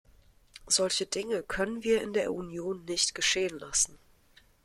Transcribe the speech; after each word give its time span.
Solche 0.65 1.05
Dinge 1.05 1.43
können 1.43 1.83
wir 1.83 2.01
in 2.01 2.13
der 2.13 2.33
Union 2.33 2.85
nicht 2.85 3.13
geschehen 3.13 3.59
lassen. 3.59 3.99